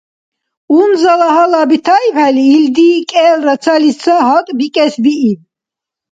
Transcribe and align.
Унзала 0.79 1.27
гьала 1.35 1.61
бетаибхӀели, 1.69 2.45
илди 2.57 2.89
кӀелра 3.11 3.55
цалис 3.63 3.97
ца 4.01 4.15
гьакӀбикӀесбииб. 4.31 5.39